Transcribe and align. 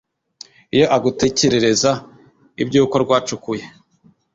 Iyo 0.75 0.85
agutekerereza 0.95 1.91
iby’uko 2.61 2.95
rwacukuye 3.03 3.65